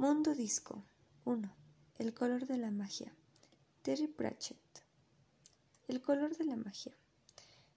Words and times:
Mundo 0.00 0.34
Disco 0.34 0.82
1. 1.26 1.54
El 1.98 2.14
color 2.14 2.46
de 2.46 2.56
la 2.56 2.70
magia. 2.70 3.12
Terry 3.82 4.06
Pratchett. 4.06 4.56
El 5.88 6.00
color 6.00 6.38
de 6.38 6.46
la 6.46 6.56
magia. 6.56 6.96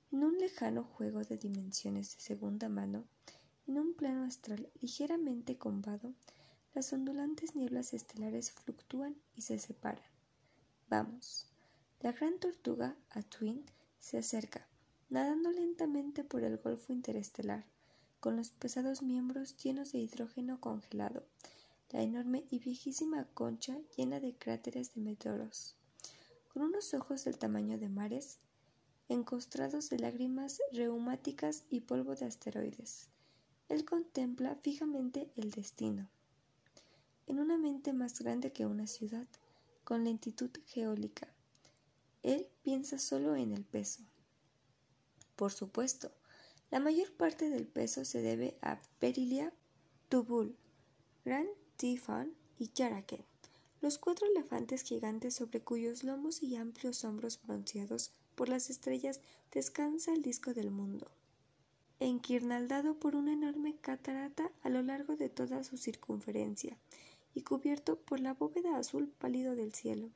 En 0.10 0.24
un 0.24 0.38
lejano 0.38 0.86
juego 0.86 1.26
de 1.26 1.38
dimensiones 1.38 2.16
de 2.16 2.22
segunda 2.22 2.70
mano, 2.70 3.04
en 3.68 3.78
un 3.78 3.94
plano 3.94 4.24
astral 4.24 4.70
ligeramente 4.80 5.58
combado, 5.58 6.14
las 6.74 6.94
ondulantes 6.94 7.58
nieblas 7.58 7.94
estelares 7.94 8.54
fluctúan 8.54 9.18
y 9.36 9.42
se 9.42 9.60
separan. 9.60 10.10
Vamos. 10.90 11.48
La 12.00 12.14
gran 12.14 12.40
tortuga, 12.40 12.96
Atwin, 13.10 13.66
se 14.00 14.18
acerca, 14.18 14.66
nadando 15.10 15.52
lentamente 15.52 16.24
por 16.24 16.46
el 16.46 16.56
golfo 16.56 16.94
interestelar, 16.94 17.66
con 18.22 18.38
los 18.38 18.52
pesados 18.52 19.02
miembros 19.02 19.58
llenos 19.58 19.92
de 19.92 20.00
hidrógeno 20.00 20.62
congelado, 20.62 21.26
la 21.94 22.02
enorme 22.02 22.44
y 22.50 22.58
viejísima 22.58 23.26
concha 23.36 23.78
llena 23.96 24.20
de 24.20 24.36
cráteres 24.36 24.96
de 24.96 25.02
meteoros, 25.02 25.76
con 26.52 26.64
unos 26.64 26.94
ojos 26.96 27.24
del 27.24 27.38
tamaño 27.38 27.78
de 27.78 27.88
mares, 27.88 28.40
encostrados 29.10 29.92
de 29.92 30.00
lágrimas 30.00 30.60
reumáticas 30.72 31.66
y 31.70 31.82
polvo 31.82 32.16
de 32.16 32.26
asteroides. 32.26 33.10
Él 33.70 33.86
contempla 33.86 34.56
fijamente 34.56 35.32
el 35.36 35.52
destino. 35.52 36.10
En 37.28 37.40
una 37.40 37.58
mente 37.58 37.94
más 37.94 38.20
grande 38.20 38.52
que 38.52 38.66
una 38.66 38.88
ciudad, 38.88 39.28
con 39.84 40.04
lentitud 40.04 40.50
geólica. 40.66 41.28
Él 42.24 42.48
piensa 42.64 42.98
solo 42.98 43.36
en 43.36 43.52
el 43.52 43.66
peso. 43.66 44.02
Por 45.36 45.52
supuesto, 45.52 46.12
la 46.72 46.80
mayor 46.80 47.12
parte 47.14 47.50
del 47.52 47.68
peso 47.68 48.04
se 48.04 48.24
debe 48.24 48.58
a 48.62 48.82
Perilia, 49.00 49.54
Tubul, 50.10 50.58
Gran 51.24 51.48
Tifan 51.78 52.34
y 52.58 52.72
Yaraken, 52.74 53.24
los 53.82 53.98
cuatro 53.98 54.28
elefantes 54.28 54.84
gigantes 54.84 55.36
sobre 55.36 55.62
cuyos 55.62 56.04
lomos 56.04 56.42
y 56.42 56.56
amplios 56.56 57.04
hombros 57.04 57.42
bronceados 57.44 58.12
por 58.36 58.50
las 58.50 58.70
estrellas 58.70 59.20
descansa 59.52 60.14
el 60.14 60.22
disco 60.22 60.54
del 60.54 60.72
mundo, 60.72 61.12
enquirnaldado 62.00 62.96
por 63.00 63.16
una 63.16 63.34
enorme 63.34 63.76
catarata 63.76 64.52
a 64.62 64.70
lo 64.70 64.82
largo 64.82 65.16
de 65.16 65.30
toda 65.30 65.64
su 65.64 65.78
circunferencia 65.78 66.78
y 67.34 67.42
cubierto 67.42 67.98
por 67.98 68.20
la 68.20 68.34
bóveda 68.34 68.78
azul 68.78 69.10
pálido 69.10 69.56
del 69.56 69.74
cielo. 69.74 70.10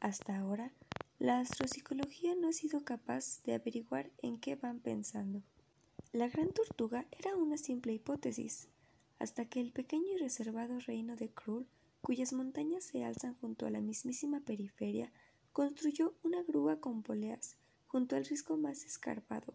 Hasta 0.00 0.38
ahora, 0.38 0.72
la 1.18 1.38
astropsicología 1.40 2.34
no 2.34 2.48
ha 2.48 2.52
sido 2.52 2.84
capaz 2.84 3.42
de 3.44 3.54
averiguar 3.54 4.10
en 4.20 4.38
qué 4.38 4.56
van 4.56 4.80
pensando. 4.80 5.42
La 6.12 6.28
gran 6.28 6.52
tortuga 6.52 7.06
era 7.12 7.36
una 7.36 7.56
simple 7.56 7.92
hipótesis, 7.94 8.68
hasta 9.18 9.46
que 9.46 9.60
el 9.60 9.72
pequeño 9.72 10.14
y 10.14 10.18
reservado 10.18 10.78
reino 10.80 11.16
de 11.16 11.30
Krull, 11.30 11.66
cuyas 12.00 12.32
montañas 12.32 12.84
se 12.84 13.04
alzan 13.04 13.34
junto 13.34 13.66
a 13.66 13.70
la 13.70 13.80
mismísima 13.80 14.40
periferia, 14.40 15.12
construyó 15.52 16.14
una 16.22 16.42
grúa 16.42 16.80
con 16.80 17.02
poleas 17.02 17.56
junto 17.86 18.16
al 18.16 18.24
risco 18.24 18.56
más 18.56 18.84
escarpado. 18.84 19.54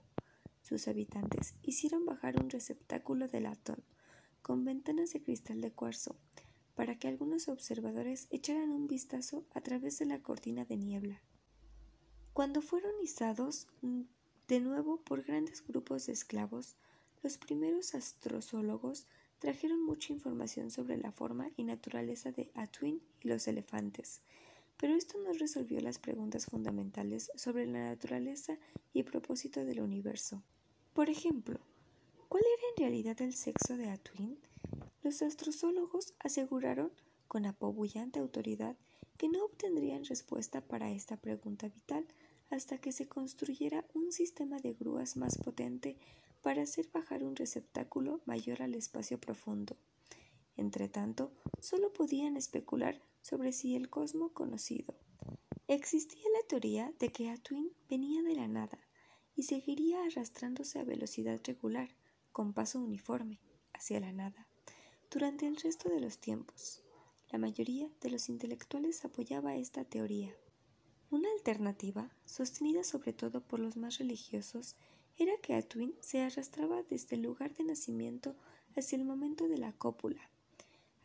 Sus 0.61 0.87
habitantes 0.87 1.55
hicieron 1.61 2.05
bajar 2.05 2.41
un 2.41 2.49
receptáculo 2.49 3.27
de 3.27 3.41
latón 3.41 3.83
con 4.41 4.65
ventanas 4.65 5.13
de 5.13 5.21
cristal 5.21 5.61
de 5.61 5.71
cuarzo 5.71 6.15
para 6.75 6.97
que 6.97 7.07
algunos 7.07 7.47
observadores 7.47 8.27
echaran 8.31 8.71
un 8.71 8.87
vistazo 8.87 9.45
a 9.53 9.61
través 9.61 9.99
de 9.99 10.05
la 10.05 10.21
cortina 10.21 10.65
de 10.65 10.77
niebla. 10.77 11.21
Cuando 12.33 12.61
fueron 12.61 12.93
izados 13.03 13.67
mm, 13.81 14.01
de 14.47 14.59
nuevo 14.59 15.01
por 15.01 15.23
grandes 15.23 15.65
grupos 15.65 16.07
de 16.07 16.13
esclavos, 16.13 16.75
los 17.21 17.37
primeros 17.37 17.93
astrozoólogos 17.93 19.05
trajeron 19.41 19.83
mucha 19.83 20.13
información 20.13 20.69
sobre 20.69 20.97
la 20.97 21.11
forma 21.11 21.49
y 21.57 21.63
naturaleza 21.63 22.31
de 22.31 22.51
Atwin 22.53 23.01
y 23.23 23.27
los 23.27 23.47
elefantes, 23.47 24.21
pero 24.77 24.93
esto 24.93 25.17
no 25.17 25.33
resolvió 25.33 25.81
las 25.81 25.97
preguntas 25.97 26.45
fundamentales 26.45 27.31
sobre 27.35 27.65
la 27.65 27.89
naturaleza 27.89 28.59
y 28.93 29.01
propósito 29.01 29.65
del 29.65 29.81
universo. 29.81 30.43
Por 30.93 31.09
ejemplo, 31.09 31.59
¿cuál 32.29 32.43
era 32.43 32.67
en 32.69 32.83
realidad 32.83 33.19
el 33.23 33.33
sexo 33.33 33.77
de 33.77 33.89
Atwin? 33.89 34.37
Los 35.01 35.23
astrozoólogos 35.23 36.13
aseguraron 36.19 36.91
con 37.27 37.47
apabullante 37.47 38.19
autoridad 38.19 38.77
que 39.17 39.27
no 39.27 39.43
obtendrían 39.43 40.05
respuesta 40.05 40.61
para 40.61 40.91
esta 40.91 41.17
pregunta 41.17 41.67
vital 41.67 42.05
hasta 42.51 42.77
que 42.77 42.91
se 42.91 43.07
construyera 43.07 43.85
un 43.95 44.11
sistema 44.11 44.59
de 44.59 44.73
grúas 44.73 45.17
más 45.17 45.39
potente 45.39 45.97
para 46.41 46.63
hacer 46.63 46.89
bajar 46.91 47.23
un 47.23 47.35
receptáculo 47.35 48.21
mayor 48.25 48.61
al 48.61 48.75
espacio 48.75 49.19
profundo. 49.19 49.77
Entretanto, 50.57 51.31
solo 51.59 51.93
podían 51.93 52.37
especular 52.37 53.01
sobre 53.21 53.53
si 53.53 53.75
el 53.75 53.89
cosmo 53.89 54.33
conocido. 54.33 54.95
Existía 55.67 56.25
la 56.33 56.47
teoría 56.47 56.93
de 56.99 57.09
que 57.09 57.29
Atwin 57.29 57.71
venía 57.89 58.21
de 58.23 58.35
la 58.35 58.47
nada 58.47 58.79
y 59.35 59.43
seguiría 59.43 60.03
arrastrándose 60.03 60.79
a 60.79 60.83
velocidad 60.83 61.39
regular, 61.45 61.89
con 62.31 62.53
paso 62.53 62.79
uniforme, 62.79 63.39
hacia 63.73 63.99
la 63.99 64.11
nada, 64.11 64.47
durante 65.09 65.47
el 65.47 65.55
resto 65.55 65.89
de 65.89 66.01
los 66.01 66.17
tiempos. 66.17 66.83
La 67.31 67.39
mayoría 67.39 67.89
de 68.01 68.09
los 68.09 68.27
intelectuales 68.27 69.05
apoyaba 69.05 69.55
esta 69.55 69.85
teoría. 69.85 70.35
Una 71.09 71.29
alternativa, 71.31 72.09
sostenida 72.25 72.83
sobre 72.83 73.13
todo 73.13 73.41
por 73.41 73.59
los 73.59 73.77
más 73.77 73.97
religiosos, 73.99 74.75
era 75.17 75.33
que 75.41 75.53
Atwin 75.53 75.93
se 75.99 76.21
arrastraba 76.21 76.83
desde 76.83 77.15
el 77.15 77.23
lugar 77.23 77.53
de 77.53 77.63
nacimiento 77.63 78.35
hacia 78.75 78.97
el 78.97 79.05
momento 79.05 79.47
de 79.47 79.57
la 79.57 79.73
cópula, 79.73 80.21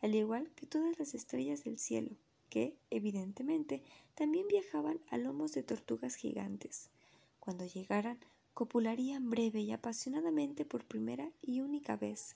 al 0.01 0.15
igual 0.15 0.49
que 0.55 0.65
todas 0.65 0.97
las 0.99 1.13
estrellas 1.13 1.63
del 1.63 1.77
cielo, 1.77 2.15
que, 2.49 2.75
evidentemente, 2.89 3.83
también 4.15 4.47
viajaban 4.47 4.99
a 5.09 5.17
lomos 5.17 5.53
de 5.53 5.63
tortugas 5.63 6.15
gigantes. 6.15 6.89
Cuando 7.39 7.65
llegaran, 7.65 8.19
copularían 8.53 9.29
breve 9.29 9.61
y 9.61 9.71
apasionadamente 9.71 10.65
por 10.65 10.83
primera 10.85 11.31
y 11.41 11.61
única 11.61 11.95
vez, 11.95 12.35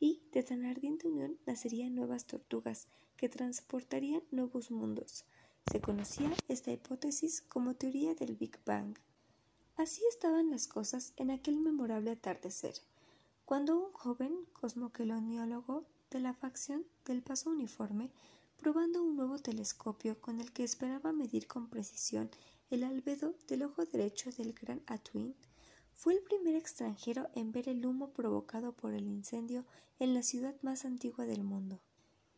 y 0.00 0.20
de 0.32 0.42
tan 0.42 0.64
ardiente 0.64 1.08
unión 1.08 1.38
nacerían 1.46 1.94
nuevas 1.94 2.26
tortugas 2.26 2.88
que 3.16 3.28
transportarían 3.28 4.22
nuevos 4.30 4.70
mundos. 4.70 5.24
Se 5.70 5.80
conocía 5.80 6.32
esta 6.48 6.72
hipótesis 6.72 7.40
como 7.40 7.74
teoría 7.74 8.14
del 8.14 8.34
Big 8.34 8.58
Bang. 8.66 8.98
Así 9.82 10.00
estaban 10.10 10.48
las 10.48 10.68
cosas 10.68 11.12
en 11.16 11.32
aquel 11.32 11.58
memorable 11.58 12.12
atardecer, 12.12 12.74
cuando 13.44 13.76
un 13.76 13.92
joven 13.92 14.46
cosmoqueloniólogo 14.52 15.82
de 16.08 16.20
la 16.20 16.34
facción 16.34 16.86
del 17.04 17.20
paso 17.20 17.50
uniforme, 17.50 18.12
probando 18.58 19.02
un 19.02 19.16
nuevo 19.16 19.40
telescopio 19.40 20.20
con 20.20 20.38
el 20.40 20.52
que 20.52 20.62
esperaba 20.62 21.10
medir 21.10 21.48
con 21.48 21.66
precisión 21.66 22.30
el 22.70 22.84
albedo 22.84 23.34
del 23.48 23.64
ojo 23.64 23.84
derecho 23.84 24.30
del 24.30 24.52
gran 24.52 24.82
Atwin, 24.86 25.34
fue 25.96 26.14
el 26.14 26.22
primer 26.22 26.54
extranjero 26.54 27.28
en 27.34 27.50
ver 27.50 27.68
el 27.68 27.84
humo 27.84 28.10
provocado 28.10 28.70
por 28.70 28.94
el 28.94 29.08
incendio 29.08 29.64
en 29.98 30.14
la 30.14 30.22
ciudad 30.22 30.54
más 30.62 30.84
antigua 30.84 31.26
del 31.26 31.42
mundo. 31.42 31.80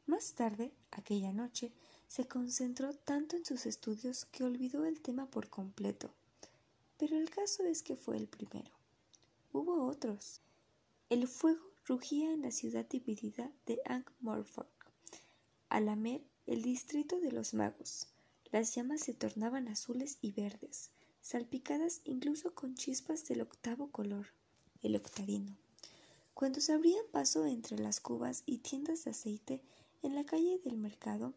Más 0.07 0.33
tarde, 0.33 0.73
aquella 0.93 1.35
noche, 1.35 1.75
se 2.09 2.27
concentró 2.27 2.95
tanto 2.95 3.37
en 3.37 3.45
sus 3.45 3.67
estudios 3.67 4.25
que 4.25 4.45
olvidó 4.45 4.87
el 4.87 5.03
tema 5.03 5.27
por 5.27 5.51
completo. 5.51 6.11
Pero 7.07 7.19
el 7.19 7.29
caso 7.29 7.65
es 7.65 7.83
que 7.83 7.97
fue 7.97 8.17
el 8.17 8.29
primero. 8.29 8.71
Hubo 9.53 9.85
otros. 9.85 10.41
El 11.11 11.29
fuego 11.29 11.61
rugía 11.85 12.33
en 12.33 12.41
la 12.41 12.51
ciudad 12.51 12.89
dividida 12.89 13.53
de 13.67 13.79
Ankh-Morpork. 13.85 14.91
Al 15.69 15.85
lamer 15.85 16.23
el 16.47 16.63
distrito 16.63 17.21
de 17.21 17.31
los 17.31 17.53
magos, 17.53 18.07
las 18.53 18.75
llamas 18.75 19.03
se 19.03 19.13
tornaban 19.13 19.69
azules 19.69 20.17
y 20.23 20.33
verdes, 20.33 20.93
salpicadas 21.21 22.01
incluso 22.05 22.55
con 22.55 22.75
chispas 22.75 23.29
del 23.29 23.43
octavo 23.43 23.91
color, 23.91 24.29
el 24.81 24.97
octadino. 24.97 25.59
Cuando 26.33 26.63
se 26.63 26.73
abrían 26.73 27.05
paso 27.13 27.45
entre 27.45 27.79
las 27.79 28.01
cubas 28.01 28.45
y 28.47 28.61
tiendas 28.61 29.05
de 29.05 29.11
aceite 29.11 29.61
en 30.03 30.15
la 30.15 30.25
calle 30.25 30.59
del 30.65 30.79
mercado, 30.79 31.35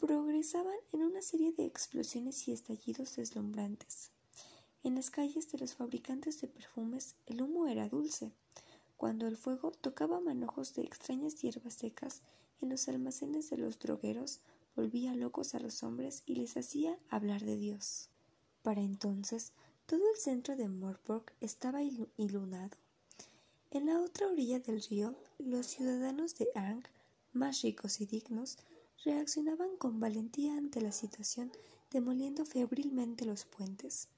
progresaban 0.00 0.74
en 0.92 1.04
una 1.04 1.22
serie 1.22 1.52
de 1.52 1.66
explosiones 1.66 2.48
y 2.48 2.52
estallidos 2.52 3.14
deslumbrantes. 3.14 4.10
En 4.84 4.96
las 4.96 5.10
calles 5.10 5.48
de 5.52 5.58
los 5.58 5.74
fabricantes 5.74 6.40
de 6.40 6.48
perfumes 6.48 7.14
el 7.26 7.40
humo 7.40 7.68
era 7.68 7.88
dulce. 7.88 8.32
Cuando 8.96 9.28
el 9.28 9.36
fuego 9.36 9.70
tocaba 9.70 10.18
manojos 10.18 10.74
de 10.74 10.82
extrañas 10.82 11.40
hierbas 11.40 11.74
secas 11.74 12.22
en 12.60 12.70
los 12.70 12.88
almacenes 12.88 13.48
de 13.50 13.58
los 13.58 13.78
drogueros, 13.78 14.40
volvía 14.74 15.14
locos 15.14 15.54
a 15.54 15.60
los 15.60 15.84
hombres 15.84 16.24
y 16.26 16.34
les 16.34 16.56
hacía 16.56 16.98
hablar 17.10 17.44
de 17.44 17.56
Dios. 17.56 18.08
Para 18.62 18.80
entonces, 18.80 19.52
todo 19.86 20.00
el 20.12 20.18
centro 20.18 20.56
de 20.56 20.68
Morpork 20.68 21.32
estaba 21.40 21.80
ilunado. 22.16 22.76
En 23.70 23.86
la 23.86 24.00
otra 24.00 24.26
orilla 24.26 24.58
del 24.58 24.82
río, 24.82 25.14
los 25.38 25.66
ciudadanos 25.66 26.34
de 26.34 26.48
Ankh, 26.56 26.88
más 27.32 27.62
ricos 27.62 28.00
y 28.00 28.06
dignos, 28.06 28.58
reaccionaban 29.04 29.76
con 29.76 30.00
valentía 30.00 30.56
ante 30.56 30.80
la 30.80 30.90
situación, 30.90 31.52
demoliendo 31.92 32.44
febrilmente 32.44 33.24
los 33.24 33.44
puentes 33.44 34.08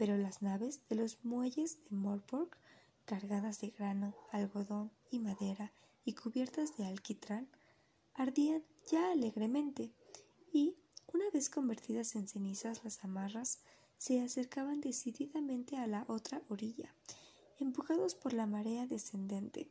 pero 0.00 0.16
las 0.16 0.40
naves 0.40 0.80
de 0.88 0.96
los 0.96 1.22
muelles 1.26 1.76
de 1.84 1.94
Morpork, 1.94 2.56
cargadas 3.04 3.60
de 3.60 3.68
grano, 3.68 4.14
algodón 4.32 4.90
y 5.10 5.18
madera 5.18 5.74
y 6.06 6.14
cubiertas 6.14 6.74
de 6.78 6.86
alquitrán, 6.86 7.50
ardían 8.14 8.64
ya 8.90 9.12
alegremente, 9.12 9.92
y, 10.54 10.74
una 11.12 11.28
vez 11.34 11.50
convertidas 11.50 12.14
en 12.14 12.28
cenizas 12.28 12.82
las 12.82 13.04
amarras, 13.04 13.58
se 13.98 14.22
acercaban 14.22 14.80
decididamente 14.80 15.76
a 15.76 15.86
la 15.86 16.06
otra 16.08 16.40
orilla, 16.48 16.94
empujados 17.58 18.14
por 18.14 18.32
la 18.32 18.46
marea 18.46 18.86
descendente, 18.86 19.70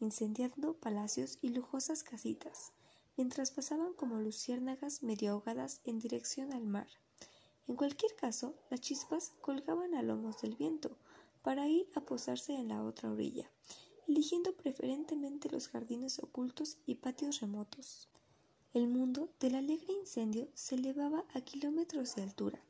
incendiando 0.00 0.74
palacios 0.74 1.38
y 1.40 1.50
lujosas 1.50 2.02
casitas, 2.02 2.72
mientras 3.16 3.52
pasaban 3.52 3.92
como 3.92 4.16
luciérnagas 4.16 5.04
medio 5.04 5.30
ahogadas 5.30 5.82
en 5.84 6.00
dirección 6.00 6.52
al 6.52 6.66
mar. 6.66 6.88
En 7.68 7.76
cualquier 7.76 8.16
caso, 8.16 8.54
las 8.70 8.80
chispas 8.80 9.34
colgaban 9.42 9.94
a 9.94 10.02
lomos 10.02 10.40
del 10.40 10.56
viento 10.56 10.96
para 11.42 11.68
ir 11.68 11.86
a 11.94 12.00
posarse 12.00 12.54
en 12.54 12.68
la 12.68 12.82
otra 12.82 13.10
orilla, 13.12 13.50
eligiendo 14.08 14.56
preferentemente 14.56 15.50
los 15.50 15.68
jardines 15.68 16.18
ocultos 16.18 16.78
y 16.86 16.94
patios 16.94 17.40
remotos. 17.40 18.08
El 18.72 18.88
mundo 18.88 19.30
del 19.38 19.54
alegre 19.54 19.92
incendio 19.92 20.48
se 20.54 20.76
elevaba 20.76 21.26
a 21.34 21.42
kilómetros 21.42 22.14
de 22.14 22.22
altura, 22.22 22.62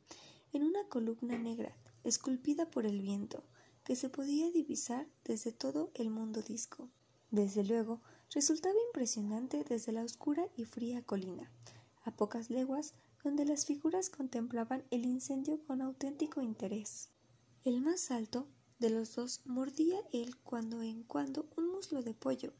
en 0.51 0.63
una 0.63 0.83
columna 0.89 1.37
negra, 1.37 1.75
esculpida 2.03 2.69
por 2.69 2.85
el 2.85 3.01
viento, 3.01 3.43
que 3.85 3.95
se 3.95 4.09
podía 4.09 4.51
divisar 4.51 5.07
desde 5.23 5.53
todo 5.53 5.91
el 5.93 6.09
mundo 6.09 6.41
disco. 6.41 6.89
Desde 7.31 7.63
luego, 7.63 8.01
resultaba 8.31 8.75
impresionante 8.87 9.63
desde 9.63 9.93
la 9.93 10.03
oscura 10.03 10.47
y 10.57 10.65
fría 10.65 11.03
colina, 11.03 11.49
a 12.09 12.15
pocas 12.15 12.49
leguas 12.49 12.93
donde 13.23 13.45
las 13.45 13.65
figuras 13.65 14.09
contemplaban 14.09 14.83
el 14.91 15.05
incendio 15.05 15.63
con 15.65 15.81
auténtico 15.81 16.41
interés. 16.41 17.09
El 17.63 17.81
más 17.81 18.11
alto 18.11 18.47
de 18.79 18.89
los 18.89 19.15
dos 19.15 19.41
mordía 19.45 19.99
él 20.11 20.35
cuando 20.37 20.81
en 20.81 21.03
cuando 21.03 21.45
un 21.55 21.69
muslo 21.71 22.01
de 22.01 22.13
pollo 22.13 22.53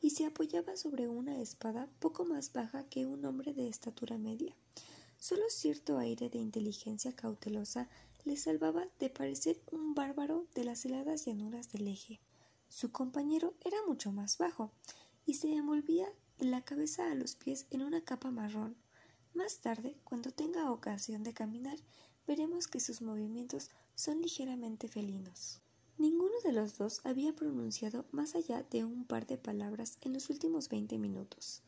y 0.00 0.10
se 0.10 0.26
apoyaba 0.26 0.76
sobre 0.76 1.08
una 1.08 1.40
espada 1.40 1.88
poco 2.00 2.24
más 2.24 2.52
baja 2.52 2.84
que 2.88 3.06
un 3.06 3.24
hombre 3.24 3.54
de 3.54 3.68
estatura 3.68 4.18
media. 4.18 4.54
Solo 5.18 5.44
cierto 5.48 5.98
aire 5.98 6.28
de 6.28 6.38
inteligencia 6.38 7.14
cautelosa 7.14 7.88
le 8.24 8.36
salvaba 8.36 8.88
de 8.98 9.08
parecer 9.08 9.62
un 9.70 9.94
bárbaro 9.94 10.46
de 10.54 10.64
las 10.64 10.84
heladas 10.84 11.24
llanuras 11.24 11.70
del 11.72 11.88
eje. 11.88 12.20
Su 12.68 12.90
compañero 12.90 13.54
era 13.64 13.78
mucho 13.86 14.12
más 14.12 14.38
bajo 14.38 14.72
y 15.24 15.34
se 15.34 15.54
envolvía 15.54 16.08
la 16.38 16.62
cabeza 16.62 17.10
a 17.10 17.14
los 17.14 17.36
pies 17.36 17.66
en 17.70 17.82
una 17.82 18.02
capa 18.02 18.30
marrón. 18.32 18.81
Más 19.34 19.58
tarde, 19.58 19.96
cuando 20.04 20.30
tenga 20.30 20.70
ocasión 20.70 21.22
de 21.22 21.32
caminar, 21.32 21.78
veremos 22.26 22.68
que 22.68 22.80
sus 22.80 23.02
movimientos 23.02 23.70
son 23.94 24.20
ligeramente 24.20 24.88
felinos. 24.88 25.60
Ninguno 25.98 26.34
de 26.44 26.52
los 26.52 26.78
dos 26.78 27.00
había 27.04 27.34
pronunciado 27.34 28.06
más 28.12 28.34
allá 28.34 28.62
de 28.70 28.84
un 28.84 29.04
par 29.04 29.26
de 29.26 29.38
palabras 29.38 29.98
en 30.00 30.12
los 30.12 30.30
últimos 30.30 30.68
veinte 30.68 30.98
minutos 30.98 31.62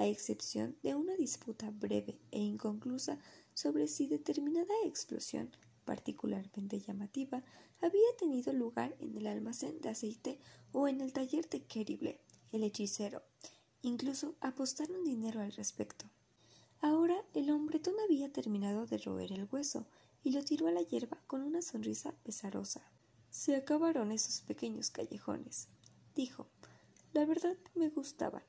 a 0.00 0.06
excepción 0.06 0.76
de 0.82 0.94
una 0.94 1.14
disputa 1.14 1.70
breve 1.70 2.18
e 2.30 2.40
inconclusa 2.40 3.18
sobre 3.52 3.86
si 3.86 4.06
determinada 4.06 4.72
explosión 4.86 5.50
particularmente 5.84 6.80
llamativa 6.80 7.42
había 7.80 8.16
tenido 8.18 8.52
lugar 8.52 8.96
en 9.00 9.16
el 9.16 9.26
almacén 9.26 9.80
de 9.80 9.90
aceite 9.90 10.38
o 10.72 10.88
en 10.88 11.00
el 11.00 11.12
taller 11.12 11.48
de 11.50 11.64
Kerible, 11.64 12.18
el 12.52 12.62
hechicero. 12.62 13.22
Incluso 13.82 14.36
apostaron 14.40 15.04
dinero 15.04 15.40
al 15.40 15.52
respecto. 15.52 16.09
El 17.32 17.50
hombretón 17.50 17.94
había 18.04 18.32
terminado 18.32 18.86
de 18.86 18.98
roer 18.98 19.32
el 19.32 19.48
hueso 19.50 19.86
y 20.24 20.32
lo 20.32 20.44
tiró 20.44 20.66
a 20.66 20.72
la 20.72 20.82
hierba 20.82 21.18
con 21.28 21.42
una 21.42 21.62
sonrisa 21.62 22.12
pesarosa. 22.24 22.82
Se 23.30 23.54
acabaron 23.54 24.10
esos 24.10 24.40
pequeños 24.40 24.90
callejones, 24.90 25.68
dijo. 26.16 26.48
La 27.12 27.24
verdad 27.24 27.56
me 27.74 27.88
gustaban. 27.88 28.42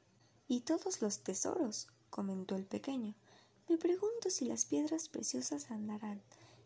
Y 0.48 0.62
todos 0.62 1.02
los 1.02 1.20
tesoros, 1.20 1.88
comentó 2.10 2.56
el 2.56 2.66
pequeño. 2.66 3.16
Me 3.70 3.78
pregunto 3.78 4.30
si 4.30 4.46
las 4.46 4.66
piedras 4.66 5.10
preciosas 5.10 5.70
andarán. 5.72 6.22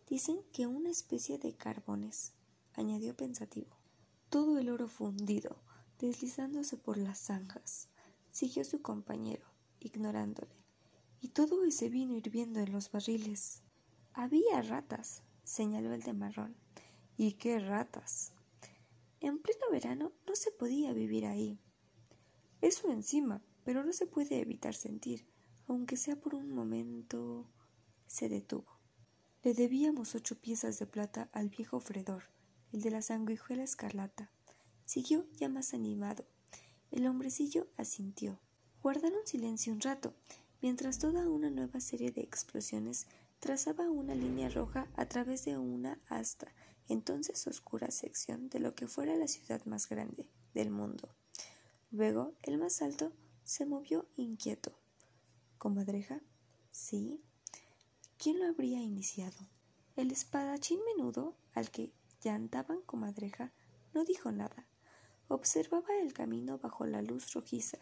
Dicen 0.10 0.40
que 0.54 0.68
una 0.68 0.90
especie 0.90 1.38
de 1.38 1.54
carbones, 1.54 2.32
añadió 2.74 3.16
pensativo. 3.16 3.76
Todo 4.30 4.58
el 4.58 4.70
oro 4.70 4.88
fundido, 4.88 5.58
deslizándose 6.00 6.78
por 6.78 6.98
las 6.98 7.20
zanjas, 7.20 7.90
siguió 8.32 8.64
su 8.64 8.82
compañero, 8.82 9.46
ignorándole. 9.80 10.65
Y 11.26 11.30
todo 11.30 11.64
ese 11.66 11.90
vino 11.90 12.16
hirviendo 12.16 12.60
en 12.60 12.72
los 12.72 12.92
barriles. 12.92 13.64
Había 14.14 14.62
ratas, 14.62 15.24
señaló 15.44 15.92
el 15.92 16.04
de 16.04 16.14
marrón. 16.14 16.56
¿Y 17.18 17.32
qué 17.32 17.58
ratas? 17.58 18.32
En 19.22 19.40
pleno 19.40 19.66
verano 19.72 20.12
no 20.28 20.36
se 20.36 20.52
podía 20.52 20.94
vivir 20.94 21.26
ahí. 21.26 21.60
Eso 22.62 22.92
encima, 22.92 23.42
pero 23.64 23.84
no 23.84 23.92
se 23.92 24.06
puede 24.06 24.40
evitar 24.40 24.76
sentir, 24.76 25.26
aunque 25.68 25.98
sea 25.98 26.16
por 26.16 26.36
un 26.36 26.52
momento. 26.52 27.50
se 28.06 28.30
detuvo. 28.30 28.80
Le 29.42 29.56
debíamos 29.56 30.14
ocho 30.14 30.40
piezas 30.40 30.78
de 30.78 30.86
plata 30.86 31.32
al 31.34 31.50
viejo 31.50 31.80
Fredor, 31.80 32.26
el 32.72 32.84
de 32.84 32.92
la 32.92 33.02
sanguijuela 33.02 33.64
escarlata. 33.64 34.30
Siguió 34.86 35.26
ya 35.38 35.50
más 35.50 35.74
animado. 35.74 36.28
El 36.92 37.08
hombrecillo 37.08 37.66
asintió. 37.78 38.40
Guardaron 38.84 39.26
silencio 39.26 39.74
un 39.74 39.82
rato, 39.82 40.14
mientras 40.66 40.98
toda 40.98 41.30
una 41.30 41.52
nueva 41.52 41.80
serie 41.80 42.10
de 42.10 42.22
explosiones 42.22 43.06
trazaba 43.40 43.88
una 43.92 44.16
línea 44.16 44.50
roja 44.50 44.88
a 44.96 45.06
través 45.06 45.46
de 45.46 45.60
una 45.60 46.00
hasta 46.08 46.48
entonces 46.88 47.46
oscura 47.46 47.92
sección 47.92 48.50
de 48.50 48.60
lo 48.60 48.74
que 48.74 48.88
fuera 48.88 49.16
la 49.16 49.28
ciudad 49.28 49.64
más 49.66 49.88
grande 49.88 50.28
del 50.56 50.72
mundo. 50.72 51.08
Luego, 51.92 52.34
el 52.42 52.58
más 52.58 52.82
alto 52.82 53.12
se 53.44 53.68
movió 53.68 54.08
inquieto. 54.16 54.76
¿Comadreja? 55.60 56.20
Sí. 56.72 57.22
¿Quién 58.18 58.40
lo 58.40 58.48
habría 58.48 58.82
iniciado? 58.82 59.38
El 59.96 60.10
espadachín 60.10 60.80
menudo, 60.96 61.36
al 61.54 61.70
que 61.70 61.94
llantaban 62.24 62.82
comadreja, 62.82 63.54
no 63.94 64.04
dijo 64.04 64.32
nada. 64.32 64.66
Observaba 65.28 65.96
el 66.02 66.14
camino 66.14 66.58
bajo 66.58 66.88
la 66.88 67.04
luz 67.04 67.34
rojiza. 67.34 67.78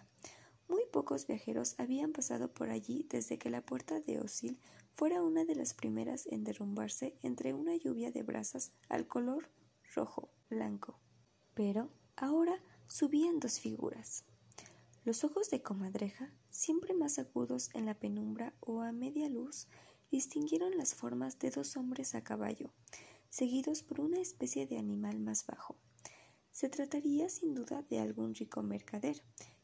Muy 0.68 0.86
pocos 0.92 1.28
viajeros 1.28 1.76
habían 1.78 2.12
pasado 2.12 2.54
por 2.54 2.70
allí 2.70 3.06
desde 3.10 3.38
que 3.38 3.50
la 3.50 3.62
puerta 3.62 4.00
de 4.00 4.20
Osil 4.20 4.60
fuera 4.96 5.24
una 5.24 5.46
de 5.46 5.56
las 5.56 5.74
primeras 5.74 6.26
en 6.28 6.44
derrumbarse 6.44 7.16
entre 7.22 7.54
una 7.54 7.76
lluvia 7.76 8.12
de 8.12 8.24
brasas 8.24 8.72
al 8.90 9.08
color 9.08 9.50
rojo 9.94 10.30
blanco. 10.50 11.00
Pero 11.54 11.90
ahora 12.16 12.62
subían 12.88 13.40
dos 13.40 13.60
figuras. 13.60 14.24
Los 15.06 15.24
ojos 15.24 15.50
de 15.50 15.62
comadreja, 15.62 16.32
siempre 16.50 16.94
más 16.94 17.20
agudos 17.20 17.70
en 17.74 17.86
la 17.86 17.94
penumbra 17.94 18.54
o 18.62 18.82
a 18.82 18.92
media 18.92 19.28
luz, 19.28 19.68
distinguieron 20.12 20.78
las 20.78 20.96
formas 20.96 21.40
de 21.40 21.50
dos 21.50 21.76
hombres 21.76 22.16
a 22.16 22.24
caballo, 22.24 22.72
seguidos 23.30 23.84
por 23.84 24.00
una 24.00 24.22
especie 24.22 24.68
de 24.68 24.78
animal 24.78 25.20
más 25.20 25.46
bajo. 25.46 25.76
Se 26.52 26.70
trataría 26.70 27.30
sin 27.30 27.56
duda 27.56 27.82
de 27.90 28.00
algún 28.00 28.36
rico 28.36 28.62
mercader, 28.62 29.24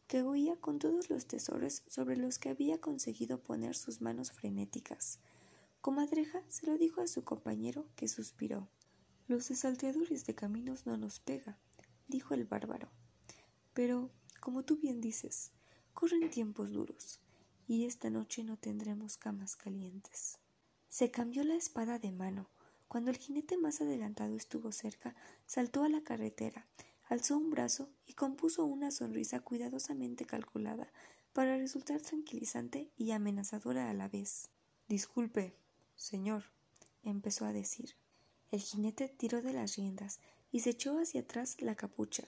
que 0.10 0.26
con 0.60 0.80
todos 0.80 1.12
los 1.12 1.28
tesoros 1.28 1.84
sobre 1.88 2.18
los 2.18 2.40
que 2.40 2.50
había 2.50 2.82
conseguido 2.82 3.44
poner 3.44 3.76
sus 3.76 4.02
manos 4.02 4.32
frenéticas. 4.32 5.20
Comadreja 5.82 6.42
se 6.48 6.66
lo 6.66 6.80
dijo 6.80 7.02
a 7.02 7.08
su 7.08 7.24
compañero, 7.24 7.86
que 7.96 8.08
suspiró. 8.08 8.68
Los 9.28 9.50
desalteadores 9.50 10.26
de 10.26 10.34
caminos 10.34 10.88
no 10.88 10.98
nos 10.98 11.20
pega, 11.20 11.60
dijo 12.08 12.34
el 12.34 12.46
bárbaro. 12.46 12.90
Pero 13.76 14.10
como 14.40 14.64
tú 14.66 14.78
bien 14.78 15.00
dices, 15.00 15.52
corren 15.94 16.32
tiempos 16.32 16.72
duros, 16.72 17.20
y 17.68 17.86
esta 17.86 18.10
noche 18.10 18.44
no 18.44 18.58
tendremos 18.58 19.16
camas 19.16 19.56
calientes. 19.56 20.40
Se 20.88 21.12
cambió 21.12 21.44
la 21.44 21.54
espada 21.54 22.00
de 22.00 22.12
mano. 22.12 22.50
Cuando 22.88 23.12
el 23.12 23.18
jinete 23.18 23.58
más 23.58 23.80
adelantado 23.80 24.36
estuvo 24.36 24.72
cerca, 24.72 25.16
saltó 25.46 25.84
a 25.84 25.90
la 25.90 26.02
carretera, 26.02 26.66
alzó 27.10 27.38
un 27.38 27.50
brazo 27.50 27.90
y 28.06 28.14
compuso 28.14 28.66
una 28.66 28.92
sonrisa 28.92 29.42
cuidadosamente 29.42 30.26
calculada 30.26 30.92
para 31.34 31.58
resultar 31.58 32.00
tranquilizante 32.02 32.92
y 32.98 33.12
amenazadora 33.12 33.90
a 33.90 33.94
la 33.94 34.08
vez. 34.08 34.50
Disculpe, 34.88 35.54
señor, 35.96 36.44
empezó 37.04 37.46
a 37.46 37.54
decir. 37.54 37.96
El 38.52 38.62
jinete 38.62 39.10
tiró 39.10 39.42
de 39.42 39.54
las 39.54 39.76
riendas 39.76 40.20
y 40.52 40.62
se 40.62 40.72
echó 40.72 41.00
hacia 41.00 41.22
atrás 41.22 41.62
la 41.62 41.76
capucha. 41.76 42.28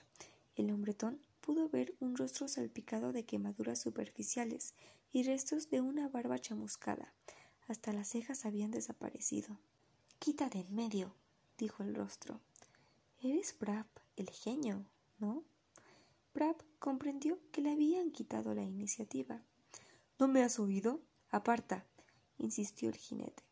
El 0.56 0.70
hombretón 0.70 1.20
pudo 1.40 1.68
ver 1.68 1.94
un 2.00 2.16
rostro 2.16 2.48
salpicado 2.48 3.12
de 3.12 3.24
quemaduras 3.24 3.80
superficiales 3.80 4.74
y 5.12 5.22
restos 5.24 5.70
de 5.70 5.80
una 5.80 6.08
barba 6.08 6.38
chamuscada. 6.38 7.12
Hasta 7.68 7.92
las 7.92 8.08
cejas 8.08 8.44
habían 8.44 8.70
desaparecido. 8.70 9.58
Quita 10.18 10.48
de 10.48 10.60
en 10.60 10.74
medio, 10.74 11.14
dijo 11.58 11.82
el 11.82 11.94
rostro. 11.94 12.40
Eres 13.20 13.56
Brap, 13.58 13.88
el 14.22 14.30
genio, 14.30 14.84
¿no? 15.18 15.44
Brap 16.32 16.62
comprendió 16.78 17.38
que 17.50 17.60
le 17.60 17.72
habían 17.72 18.10
quitado 18.10 18.54
la 18.54 18.62
iniciativa. 18.62 19.42
¿No 20.18 20.28
me 20.28 20.42
has 20.42 20.58
oído? 20.58 21.00
Aparta, 21.30 21.84
insistió 22.38 22.88
el 22.88 22.96
jinete. 22.96 23.42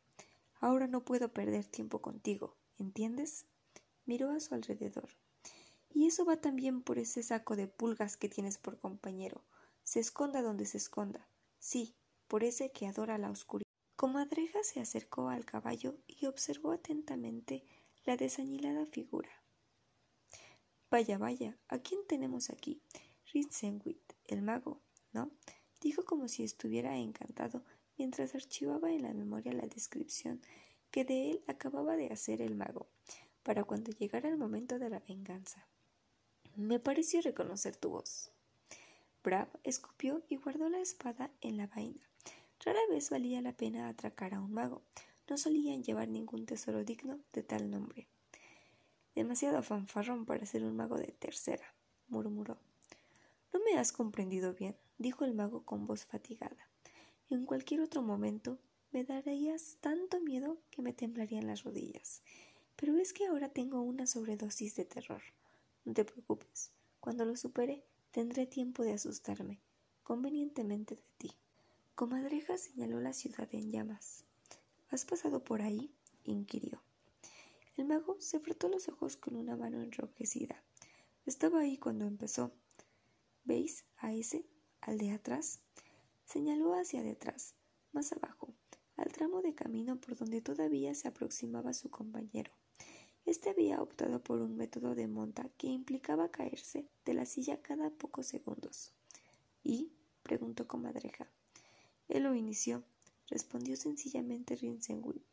Ahora 0.60 0.86
no 0.86 1.04
puedo 1.04 1.32
perder 1.32 1.66
tiempo 1.66 2.00
contigo, 2.00 2.56
¿entiendes? 2.78 3.46
Miró 4.06 4.30
a 4.30 4.40
su 4.40 4.54
alrededor. 4.54 5.08
Y 5.92 6.06
eso 6.06 6.24
va 6.24 6.36
también 6.36 6.82
por 6.82 6.98
ese 6.98 7.22
saco 7.22 7.56
de 7.56 7.66
pulgas 7.66 8.16
que 8.16 8.28
tienes 8.28 8.56
por 8.56 8.78
compañero. 8.78 9.42
Se 9.82 9.98
esconda 9.98 10.40
donde 10.40 10.66
se 10.66 10.78
esconda. 10.78 11.26
Sí, 11.58 11.96
por 12.28 12.44
ese 12.44 12.70
que 12.70 12.86
adora 12.86 13.18
la 13.18 13.30
oscuridad. 13.30 13.66
Comadreja 13.96 14.62
se 14.62 14.80
acercó 14.80 15.28
al 15.28 15.44
caballo 15.44 15.98
y 16.06 16.26
observó 16.26 16.72
atentamente 16.72 17.66
la 18.04 18.16
desañilada 18.16 18.86
figura. 18.86 19.39
Vaya, 20.90 21.18
vaya, 21.18 21.56
¿a 21.68 21.78
quién 21.78 22.00
tenemos 22.08 22.50
aquí? 22.50 22.82
Rinsenwit, 23.32 24.12
el 24.26 24.42
mago, 24.42 24.80
¿no? 25.12 25.30
dijo 25.80 26.04
como 26.04 26.26
si 26.26 26.42
estuviera 26.42 26.96
encantado 26.96 27.62
mientras 27.96 28.34
archivaba 28.34 28.90
en 28.90 29.02
la 29.02 29.14
memoria 29.14 29.52
la 29.52 29.66
descripción 29.66 30.42
que 30.90 31.04
de 31.04 31.30
él 31.30 31.44
acababa 31.46 31.96
de 31.96 32.08
hacer 32.08 32.42
el 32.42 32.56
mago, 32.56 32.88
para 33.44 33.62
cuando 33.62 33.92
llegara 33.92 34.28
el 34.28 34.36
momento 34.36 34.80
de 34.80 34.90
la 34.90 34.98
venganza. 34.98 35.64
Me 36.56 36.80
pareció 36.80 37.20
reconocer 37.20 37.76
tu 37.76 37.90
voz. 37.90 38.32
Brab 39.22 39.48
escupió 39.62 40.24
y 40.28 40.36
guardó 40.36 40.68
la 40.68 40.80
espada 40.80 41.30
en 41.40 41.56
la 41.56 41.68
vaina. 41.68 42.10
Rara 42.64 42.80
vez 42.90 43.10
valía 43.10 43.40
la 43.40 43.56
pena 43.56 43.88
atracar 43.88 44.34
a 44.34 44.40
un 44.40 44.52
mago. 44.52 44.82
No 45.28 45.38
solían 45.38 45.84
llevar 45.84 46.08
ningún 46.08 46.46
tesoro 46.46 46.84
digno 46.84 47.20
de 47.32 47.44
tal 47.44 47.70
nombre. 47.70 48.08
Demasiado 49.14 49.62
fanfarrón 49.62 50.24
para 50.24 50.46
ser 50.46 50.64
un 50.64 50.76
mago 50.76 50.96
de 50.96 51.12
tercera, 51.12 51.74
murmuró. 52.08 52.58
No 53.52 53.60
me 53.64 53.78
has 53.78 53.92
comprendido 53.92 54.54
bien, 54.54 54.76
dijo 54.98 55.24
el 55.24 55.34
mago 55.34 55.64
con 55.64 55.86
voz 55.86 56.04
fatigada. 56.04 56.68
En 57.28 57.46
cualquier 57.46 57.80
otro 57.80 58.02
momento 58.02 58.58
me 58.92 59.04
darías 59.04 59.76
tanto 59.80 60.20
miedo 60.20 60.58
que 60.70 60.82
me 60.82 60.92
temblarían 60.92 61.46
las 61.46 61.64
rodillas. 61.64 62.22
Pero 62.76 62.96
es 62.96 63.12
que 63.12 63.26
ahora 63.26 63.48
tengo 63.48 63.82
una 63.82 64.06
sobredosis 64.06 64.74
de 64.76 64.84
terror. 64.84 65.22
No 65.84 65.92
te 65.92 66.04
preocupes. 66.04 66.70
Cuando 67.00 67.24
lo 67.24 67.36
supere, 67.36 67.84
tendré 68.10 68.46
tiempo 68.46 68.82
de 68.82 68.92
asustarme, 68.92 69.60
convenientemente 70.02 70.96
de 70.96 71.04
ti. 71.18 71.32
Comadreja 71.94 72.58
señaló 72.58 73.00
la 73.00 73.12
ciudad 73.12 73.48
en 73.52 73.70
llamas. 73.70 74.24
¿Has 74.90 75.04
pasado 75.04 75.44
por 75.44 75.62
ahí? 75.62 75.90
inquirió. 76.24 76.82
El 77.80 77.86
mago 77.86 78.20
se 78.20 78.40
frotó 78.40 78.68
los 78.68 78.90
ojos 78.90 79.16
con 79.16 79.36
una 79.36 79.56
mano 79.56 79.80
enrojecida. 79.80 80.62
Estaba 81.24 81.60
ahí 81.60 81.78
cuando 81.78 82.04
empezó. 82.04 82.52
¿Veis 83.44 83.86
a 83.96 84.12
ese? 84.12 84.44
al 84.82 84.98
de 84.98 85.12
atrás. 85.12 85.60
Señaló 86.26 86.74
hacia 86.74 87.02
detrás, 87.02 87.54
más 87.92 88.12
abajo, 88.12 88.52
al 88.98 89.10
tramo 89.10 89.40
de 89.40 89.54
camino 89.54 89.98
por 89.98 90.14
donde 90.14 90.42
todavía 90.42 90.94
se 90.94 91.08
aproximaba 91.08 91.72
su 91.72 91.88
compañero. 91.88 92.52
Este 93.24 93.48
había 93.48 93.80
optado 93.80 94.22
por 94.22 94.42
un 94.42 94.58
método 94.58 94.94
de 94.94 95.08
monta 95.08 95.48
que 95.56 95.68
implicaba 95.68 96.30
caerse 96.30 96.86
de 97.06 97.14
la 97.14 97.24
silla 97.24 97.62
cada 97.62 97.88
pocos 97.88 98.26
segundos. 98.26 98.92
¿Y? 99.64 99.90
preguntó 100.22 100.68
Comadreja. 100.68 101.30
Él 102.08 102.24
lo 102.24 102.34
inició, 102.34 102.84
respondió 103.30 103.74
sencillamente 103.78 104.54
Rinsenwit. 104.54 105.24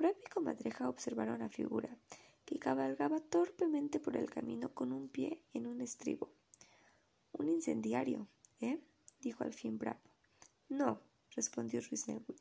Brave 0.00 0.16
y 0.24 0.30
Comadreja 0.30 0.88
observaron 0.88 1.40
la 1.40 1.50
figura, 1.50 1.94
que 2.46 2.58
cabalgaba 2.58 3.20
torpemente 3.20 4.00
por 4.00 4.16
el 4.16 4.30
camino 4.30 4.72
con 4.72 4.92
un 4.92 5.10
pie 5.10 5.42
en 5.52 5.66
un 5.66 5.82
estribo. 5.82 6.30
Un 7.32 7.50
incendiario, 7.50 8.26
¿Eh? 8.62 8.80
dijo 9.20 9.44
al 9.44 9.52
fin 9.52 9.76
Bravo. 9.76 10.00
No, 10.70 11.02
respondió 11.36 11.82
Rinsenwit. 11.82 12.40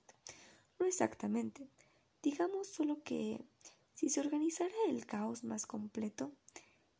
No 0.79 0.85
exactamente. 0.85 1.67
Digamos 2.23 2.67
solo 2.69 3.03
que 3.03 3.43
si 3.93 4.07
se 4.09 4.21
organizara 4.21 4.71
el 4.87 5.05
caos 5.05 5.43
más 5.43 5.65
completo, 5.65 6.31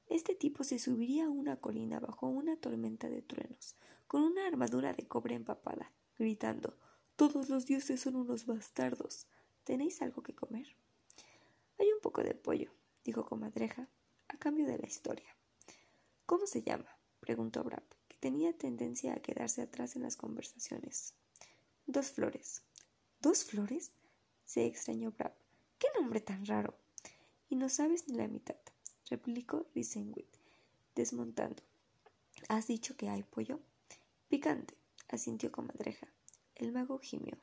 este 0.09 0.35
tipo 0.35 0.65
se 0.65 0.77
subiría 0.77 1.27
a 1.27 1.29
una 1.29 1.55
colina 1.55 2.01
bajo 2.01 2.27
una 2.27 2.57
tormenta 2.57 3.07
de 3.07 3.21
truenos, 3.21 3.77
con 4.07 4.23
una 4.23 4.45
armadura 4.45 4.91
de 4.91 5.07
cobre 5.07 5.35
empapada, 5.35 5.93
gritando 6.17 6.77
Todos 7.15 7.47
los 7.47 7.65
dioses 7.65 8.01
son 8.01 8.17
unos 8.17 8.45
bastardos. 8.45 9.25
¿Tenéis 9.69 10.01
algo 10.01 10.23
que 10.23 10.33
comer? 10.33 10.65
Hay 11.77 11.91
un 11.91 12.01
poco 12.01 12.23
de 12.23 12.33
pollo, 12.33 12.71
dijo 13.03 13.23
Comadreja, 13.23 13.87
a 14.27 14.35
cambio 14.37 14.65
de 14.65 14.79
la 14.79 14.87
historia. 14.87 15.35
¿Cómo 16.25 16.47
se 16.47 16.63
llama? 16.63 16.89
preguntó 17.19 17.63
Brab 17.63 17.83
tenía 18.19 18.51
tendencia 18.57 19.13
a 19.13 19.21
quedarse 19.21 19.61
atrás 19.61 19.95
en 19.95 20.01
las 20.01 20.17
conversaciones. 20.17 21.13
Dos 21.85 22.09
flores. 22.09 22.63
¿Dos 23.21 23.43
flores? 23.43 23.91
se 24.43 24.65
extrañó 24.65 25.11
Brab. 25.11 25.35
¡Qué 25.77 25.87
nombre 25.99 26.19
tan 26.19 26.47
raro! 26.47 26.73
Y 27.47 27.55
no 27.55 27.69
sabes 27.69 28.07
ni 28.07 28.15
la 28.15 28.27
mitad, 28.27 28.57
replicó 29.07 29.67
Risenwit, 29.75 30.35
desmontando. 30.95 31.61
¿Has 32.47 32.65
dicho 32.65 32.97
que 32.97 33.07
hay 33.07 33.21
pollo? 33.21 33.59
Picante, 34.29 34.73
asintió 35.09 35.51
Comadreja. 35.51 36.07
El 36.55 36.71
mago 36.71 36.97
gimió. 36.97 37.37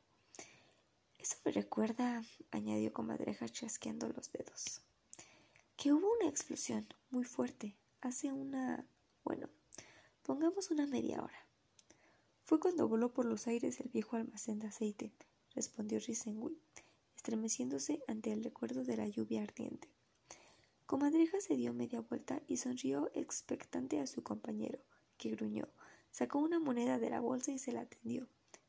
Eso 1.26 1.38
me 1.44 1.50
recuerda, 1.50 2.22
añadió 2.52 2.92
Comadreja 2.92 3.48
chasqueando 3.48 4.08
los 4.10 4.30
dedos, 4.30 4.80
que 5.76 5.92
hubo 5.92 6.08
una 6.20 6.28
explosión 6.28 6.86
muy 7.10 7.24
fuerte 7.24 7.74
hace 8.00 8.30
una. 8.30 8.86
bueno, 9.24 9.48
Pongamos 10.22 10.70
una 10.70 10.86
media 10.86 11.20
hora. 11.20 11.48
Fue 12.44 12.60
cuando 12.60 12.86
voló 12.86 13.12
por 13.12 13.24
los 13.24 13.48
aires 13.48 13.80
el 13.80 13.88
viejo 13.88 14.14
almacén 14.14 14.60
de 14.60 14.68
aceite, 14.68 15.10
respondió 15.52 15.98
Risenwit, 15.98 16.60
estremeciéndose 17.16 18.04
ante 18.06 18.30
el 18.32 18.44
recuerdo 18.44 18.84
de 18.84 18.96
la 18.96 19.08
lluvia 19.08 19.42
ardiente. 19.42 19.88
Comadreja 20.86 21.40
se 21.40 21.56
dio 21.56 21.72
media 21.72 22.02
vuelta 22.02 22.40
y 22.46 22.58
sonrió 22.58 23.10
expectante 23.14 23.98
a 23.98 24.06
su 24.06 24.22
compañero, 24.22 24.78
que 25.18 25.30
gruñó, 25.30 25.66
sacó 26.12 26.38
una 26.38 26.60
moneda 26.60 27.00
de 27.00 27.10
la 27.10 27.18
bolsa 27.18 27.50
y 27.50 27.58
se 27.58 27.72
la 27.72 27.84
tendió. 27.84 28.28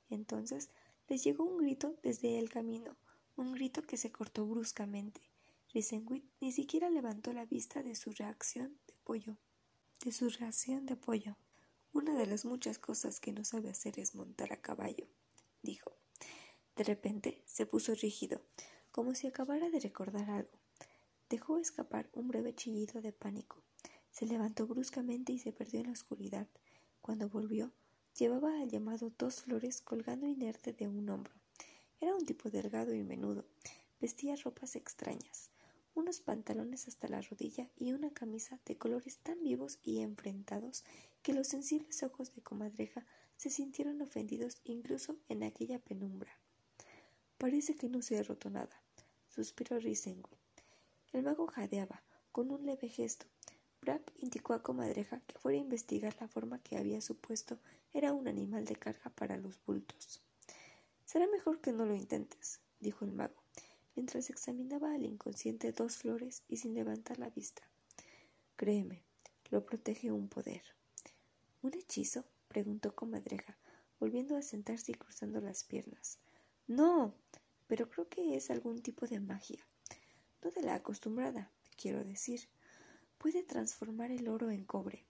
Entonces 0.10 0.72
les 1.08 1.24
llegó 1.24 1.46
un 1.46 1.58
grito 1.58 1.96
desde 2.04 2.38
el 2.38 2.50
camino, 2.50 2.98
un 3.36 3.54
grito 3.54 3.82
que 3.84 3.98
se 3.98 4.12
cortó 4.12 4.46
bruscamente. 4.46 5.22
Risenwit 5.74 6.26
ni 6.42 6.52
siquiera 6.52 6.90
levantó 6.90 7.34
la 7.34 7.46
vista 7.46 7.84
de 7.84 7.96
su 7.96 8.12
reacción 8.12 8.78
de 8.88 8.94
pollo, 9.04 9.38
de 10.04 10.12
su 10.12 10.30
reacción 10.30 10.86
de 10.86 10.96
pollo. 10.96 11.38
Una 11.94 12.14
de 12.16 12.28
las 12.28 12.46
muchas 12.46 12.78
cosas 12.78 13.20
que 13.20 13.32
no 13.32 13.44
sabe 13.46 13.70
hacer 13.70 14.00
es 14.00 14.16
montar 14.16 14.52
a 14.54 14.62
caballo, 14.62 15.08
dijo. 15.62 15.92
De 16.76 16.84
repente 16.84 17.42
se 17.46 17.66
puso 17.66 17.96
rígido, 17.96 18.42
como 18.92 19.16
si 19.16 19.28
acabara 19.28 19.70
de 19.70 19.80
recordar 19.80 20.30
algo. 20.30 20.60
Dejó 21.30 21.58
escapar 21.58 22.10
un 22.14 22.28
breve 22.28 22.54
chillido 22.54 23.02
de 23.02 23.14
pánico. 23.14 23.64
Se 24.12 24.26
levantó 24.26 24.68
bruscamente 24.68 25.34
y 25.34 25.40
se 25.40 25.52
perdió 25.52 25.80
en 25.80 25.88
la 25.88 25.94
oscuridad. 25.94 26.48
Cuando 27.02 27.30
volvió, 27.30 27.72
llevaba 28.18 28.60
al 28.60 28.70
llamado 28.70 29.12
dos 29.18 29.42
flores 29.42 29.82
colgando 29.82 30.28
inerte 30.28 30.74
de 30.74 30.88
un 30.88 31.10
hombro. 31.10 31.34
Era 32.00 32.16
un 32.16 32.26
tipo 32.26 32.50
delgado 32.50 32.94
y 32.94 33.04
menudo. 33.04 33.46
Vestía 34.00 34.36
ropas 34.36 34.76
extrañas 34.76 35.52
unos 35.98 36.20
pantalones 36.20 36.88
hasta 36.88 37.08
la 37.08 37.22
rodilla 37.22 37.68
y 37.76 37.92
una 37.92 38.12
camisa 38.12 38.60
de 38.66 38.78
colores 38.78 39.18
tan 39.18 39.42
vivos 39.42 39.80
y 39.84 40.02
enfrentados 40.02 40.84
que 41.24 41.34
los 41.34 41.48
sensibles 41.48 42.04
ojos 42.04 42.36
de 42.36 42.44
comadreja 42.44 43.04
se 43.36 43.50
sintieron 43.50 44.00
ofendidos 44.04 44.62
incluso 44.64 45.18
en 45.28 45.42
aquella 45.42 45.80
penumbra. 45.80 46.38
Parece 47.40 47.76
que 47.76 47.90
no 47.90 48.04
se 48.04 48.20
ha 48.20 48.24
roto 48.24 48.52
nada, 48.52 48.80
suspiró 49.28 49.80
Risengo. 49.80 50.30
El 51.14 51.24
mago 51.24 51.48
jadeaba, 51.48 52.04
con 52.32 52.52
un 52.52 52.66
leve 52.68 52.90
gesto. 52.90 53.26
Indicó 54.20 54.54
a 54.54 54.64
comadreja 54.64 55.22
que 55.28 55.38
fuera 55.40 55.58
a 55.58 55.62
investigar 55.62 56.16
la 56.20 56.28
forma 56.28 56.62
que 56.62 56.78
había 56.78 57.02
supuesto 57.02 57.60
era 57.94 58.14
un 58.14 58.28
animal 58.28 58.66
de 58.66 58.76
carga 58.76 59.10
para 59.12 59.38
los 59.38 59.64
bultos. 59.66 60.22
Será 61.06 61.28
mejor 61.28 61.62
que 61.62 61.72
no 61.72 61.86
lo 61.86 61.96
intentes, 61.96 62.60
dijo 62.80 63.06
el 63.06 63.14
mago 63.14 63.48
mientras 63.98 64.30
examinaba 64.30 64.94
al 64.94 65.04
inconsciente 65.04 65.72
dos 65.72 65.98
flores 65.98 66.44
y 66.48 66.58
sin 66.58 66.76
levantar 66.76 67.18
la 67.18 67.32
vista. 67.32 67.64
Créeme, 68.56 69.02
lo 69.50 69.66
protege 69.66 70.12
un 70.12 70.30
poder. 70.30 70.62
¿Un 71.64 71.74
hechizo? 71.74 72.24
preguntó 72.48 72.94
comadreja, 72.94 73.58
volviendo 74.00 74.38
a 74.38 74.44
sentarse 74.44 74.92
y 74.92 74.96
cruzando 74.96 75.42
las 75.42 75.64
piernas. 75.64 76.20
No, 76.68 77.16
pero 77.66 77.90
creo 77.90 78.08
que 78.08 78.36
es 78.36 78.52
algún 78.52 78.84
tipo 78.84 79.08
de 79.08 79.20
magia. 79.20 79.68
No 80.44 80.52
de 80.52 80.62
la 80.62 80.76
acostumbrada, 80.76 81.52
quiero 81.76 82.04
decir. 82.04 82.48
Puede 83.18 83.44
transformar 83.44 84.12
el 84.12 84.28
oro 84.28 84.52
en 84.52 84.64
cobre, 84.64 85.06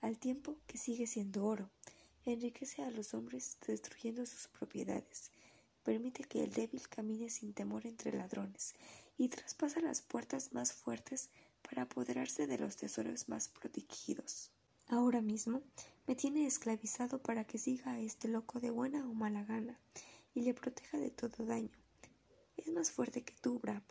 al 0.00 0.18
tiempo 0.18 0.56
que 0.66 0.78
sigue 0.78 1.06
siendo 1.06 1.44
oro. 1.44 1.70
Enriquece 2.24 2.82
a 2.82 2.90
los 2.90 3.14
hombres 3.14 3.56
destruyendo 3.66 4.26
sus 4.26 4.48
propiedades 4.48 5.30
permite 5.88 6.24
que 6.24 6.44
el 6.44 6.52
débil 6.52 6.86
camine 6.86 7.30
sin 7.30 7.54
temor 7.54 7.86
entre 7.86 8.12
ladrones 8.12 8.74
y 9.16 9.28
traspasa 9.28 9.80
las 9.80 10.02
puertas 10.02 10.52
más 10.52 10.74
fuertes 10.74 11.30
para 11.62 11.84
apoderarse 11.84 12.46
de 12.46 12.58
los 12.58 12.76
tesoros 12.76 13.30
más 13.30 13.48
protegidos. 13.48 14.50
Ahora 14.88 15.22
mismo 15.22 15.62
me 16.06 16.14
tiene 16.14 16.46
esclavizado 16.46 17.22
para 17.22 17.44
que 17.44 17.56
siga 17.56 17.92
a 17.92 18.00
este 18.00 18.28
loco 18.28 18.60
de 18.60 18.68
buena 18.68 19.08
o 19.08 19.14
mala 19.14 19.44
gana 19.44 19.78
y 20.34 20.42
le 20.42 20.52
proteja 20.52 20.98
de 20.98 21.10
todo 21.10 21.46
daño. 21.46 21.72
Es 22.58 22.68
más 22.70 22.90
fuerte 22.90 23.22
que 23.22 23.32
tú, 23.40 23.58
Brab, 23.58 23.82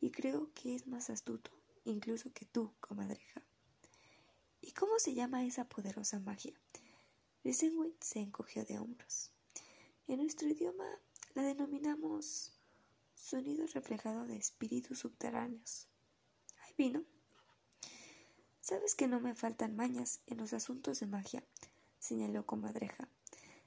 y 0.00 0.12
creo 0.12 0.50
que 0.54 0.74
es 0.74 0.86
más 0.86 1.10
astuto, 1.10 1.50
incluso 1.90 2.32
que 2.32 2.44
tú, 2.44 2.74
comadreja. 2.80 3.42
¿Y 4.60 4.72
cómo 4.72 4.98
se 4.98 5.14
llama 5.14 5.44
esa 5.44 5.68
poderosa 5.68 6.18
magia? 6.18 6.54
Risenwit 7.44 8.02
se 8.02 8.20
encogió 8.20 8.64
de 8.64 8.78
hombros. 8.78 9.30
En 10.08 10.18
nuestro 10.18 10.48
idioma 10.48 10.88
la 11.34 11.42
denominamos 11.42 12.52
sonido 13.14 13.66
reflejado 13.66 14.26
de 14.26 14.36
espíritus 14.36 15.00
subterráneos. 15.00 15.88
¿Hay 16.64 16.74
vino? 16.76 17.04
Sabes 18.60 18.94
que 18.94 19.06
no 19.06 19.20
me 19.20 19.34
faltan 19.34 19.76
mañas 19.76 20.20
en 20.26 20.38
los 20.38 20.52
asuntos 20.52 20.98
de 21.00 21.06
magia, 21.06 21.44
señaló 21.98 22.46
comadreja. 22.46 23.08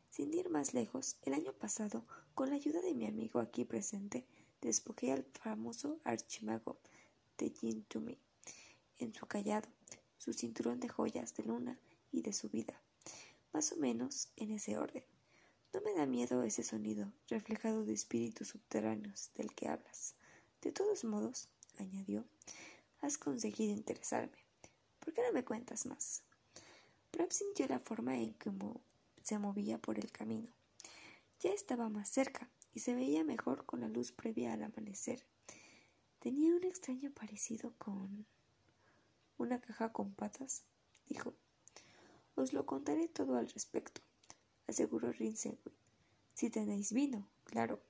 Sin 0.10 0.34
ir 0.34 0.50
más 0.50 0.74
lejos, 0.74 1.18
el 1.22 1.34
año 1.34 1.54
pasado, 1.54 2.06
con 2.36 2.50
la 2.50 2.56
ayuda 2.56 2.82
de 2.82 2.94
mi 2.94 3.06
amigo 3.06 3.40
aquí 3.40 3.64
presente, 3.64 4.26
despojé 4.62 5.14
al 5.14 5.24
famoso 5.24 6.00
archimago 6.04 6.80
de 7.46 8.18
en 8.98 9.14
su 9.14 9.26
callado, 9.26 9.70
su 10.18 10.34
cinturón 10.34 10.80
de 10.80 10.90
joyas 10.90 11.34
de 11.36 11.44
luna 11.44 11.80
y 12.12 12.22
de 12.22 12.34
su 12.34 12.50
vida, 12.50 12.82
más 13.54 13.72
o 13.72 13.78
menos 13.78 14.30
en 14.36 14.52
ese 14.52 14.78
orden. 14.78 15.04
No 15.74 15.82
me 15.82 15.94
da 15.94 16.06
miedo 16.06 16.44
ese 16.44 16.64
sonido 16.64 17.12
reflejado 17.30 17.86
de 17.86 17.94
espíritus 17.94 18.50
subterráneos 18.50 19.32
del 19.36 19.54
que 19.54 19.68
hablas. 19.68 20.16
De 20.62 20.72
todos 20.72 21.04
modos, 21.04 21.48
añadió, 21.78 22.26
has 23.02 23.18
conseguido 23.18 23.72
interesarme. 23.72 24.38
¿Por 25.00 25.14
qué 25.14 25.22
no 25.22 25.32
me 25.32 25.46
cuentas 25.46 25.86
más? 25.86 26.24
Prab 27.12 27.32
sintió 27.32 27.68
la 27.68 27.80
forma 27.80 28.18
en 28.18 28.34
que 28.34 28.52
se 29.24 29.40
movía 29.40 29.78
por 29.78 29.98
el 29.98 30.12
camino. 30.12 30.52
Ya 31.40 31.52
estaba 31.52 31.88
más 31.88 32.10
cerca 32.10 32.50
y 32.74 32.82
se 32.82 32.94
veía 32.94 33.24
mejor 33.24 33.66
con 33.66 33.80
la 33.80 33.88
luz 33.88 34.12
previa 34.12 34.54
al 34.54 34.64
amanecer. 34.64 35.24
Tenía 36.20 36.54
un 36.54 36.66
extraño 36.66 37.12
parecido 37.12 37.74
con 37.78 38.26
una 39.38 39.62
caja 39.62 39.94
con 39.94 40.12
patas, 40.12 40.64
dijo. 41.08 41.34
Os 42.36 42.52
lo 42.52 42.66
contaré 42.66 43.08
todo 43.08 43.38
al 43.38 43.50
respecto, 43.50 44.02
aseguró 44.68 45.14
Rinsenwick. 45.14 45.72
Si 46.34 46.50
tenéis 46.50 46.92
vino, 46.92 47.26
claro. 47.46 47.82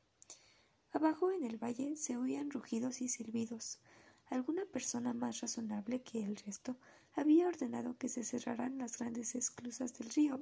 Abajo 0.91 1.31
en 1.31 1.43
el 1.43 1.57
valle 1.57 1.95
se 1.95 2.17
oían 2.17 2.51
rugidos 2.51 3.01
y 3.01 3.09
silbidos. 3.09 3.79
Alguna 4.27 4.63
persona 4.65 5.13
más 5.15 5.41
razonable 5.41 6.03
que 6.03 6.24
el 6.24 6.36
resto 6.36 6.77
había 7.15 7.48
ordenado 7.48 7.98
que 7.98 8.09
se 8.09 8.24
cerraran 8.24 8.77
las 8.77 9.00
grandes 9.00 9.33
esclusas 9.33 9.98
del 9.98 10.12
río, 10.12 10.39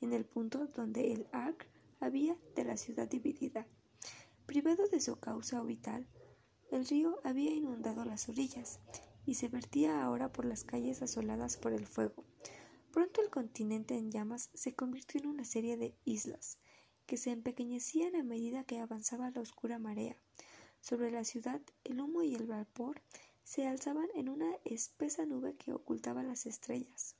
en 0.00 0.12
el 0.12 0.24
punto 0.24 0.66
donde 0.66 1.12
el 1.12 1.28
Arc 1.30 1.64
había 2.00 2.36
de 2.56 2.64
la 2.64 2.76
ciudad 2.76 3.08
dividida. 3.08 3.68
Privado 4.46 4.88
de 4.88 5.00
su 5.00 5.16
causa 5.20 5.62
vital, 5.62 6.08
el 6.74 6.86
río 6.86 7.20
había 7.22 7.52
inundado 7.52 8.04
las 8.04 8.28
orillas 8.28 8.80
y 9.26 9.34
se 9.34 9.48
vertía 9.48 10.02
ahora 10.02 10.32
por 10.32 10.44
las 10.44 10.64
calles 10.64 11.02
asoladas 11.02 11.56
por 11.56 11.72
el 11.72 11.86
fuego. 11.86 12.24
Pronto 12.92 13.20
el 13.22 13.30
continente 13.30 13.96
en 13.96 14.10
llamas 14.10 14.50
se 14.54 14.74
convirtió 14.74 15.20
en 15.20 15.28
una 15.28 15.44
serie 15.44 15.76
de 15.76 15.94
islas 16.04 16.58
que 17.06 17.16
se 17.16 17.30
empequeñecían 17.30 18.16
a 18.16 18.22
medida 18.22 18.64
que 18.64 18.80
avanzaba 18.80 19.30
la 19.30 19.40
oscura 19.40 19.78
marea. 19.78 20.16
Sobre 20.80 21.10
la 21.10 21.24
ciudad 21.24 21.60
el 21.84 22.00
humo 22.00 22.22
y 22.22 22.34
el 22.34 22.46
vapor 22.46 23.00
se 23.44 23.66
alzaban 23.66 24.08
en 24.14 24.28
una 24.28 24.50
espesa 24.64 25.26
nube 25.26 25.54
que 25.56 25.72
ocultaba 25.72 26.22
las 26.22 26.46
estrellas. 26.46 27.14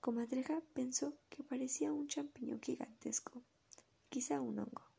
Comadreja 0.00 0.60
pensó 0.74 1.14
que 1.30 1.42
parecía 1.42 1.92
un 1.92 2.08
champiñón 2.08 2.60
gigantesco, 2.60 3.42
quizá 4.10 4.40
un 4.40 4.58
hongo. 4.58 4.93